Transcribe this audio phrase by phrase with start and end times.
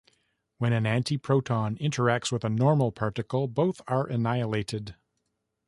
[0.57, 4.95] When an antiproton interacts with a normal particle, both are annihilated.